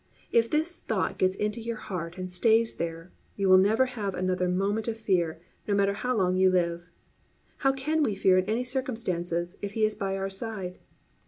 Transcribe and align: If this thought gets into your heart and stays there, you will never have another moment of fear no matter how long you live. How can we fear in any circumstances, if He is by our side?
If 0.31 0.49
this 0.49 0.79
thought 0.79 1.19
gets 1.19 1.35
into 1.35 1.61
your 1.61 1.75
heart 1.75 2.17
and 2.17 2.33
stays 2.33 2.73
there, 2.73 3.11
you 3.35 3.47
will 3.47 3.59
never 3.59 3.85
have 3.85 4.15
another 4.15 4.49
moment 4.49 4.87
of 4.87 4.97
fear 4.97 5.39
no 5.67 5.75
matter 5.75 5.93
how 5.93 6.17
long 6.17 6.35
you 6.35 6.49
live. 6.49 6.89
How 7.57 7.71
can 7.71 8.01
we 8.01 8.15
fear 8.15 8.39
in 8.39 8.45
any 8.45 8.63
circumstances, 8.63 9.57
if 9.61 9.73
He 9.73 9.85
is 9.85 9.93
by 9.93 10.17
our 10.17 10.27
side? 10.31 10.79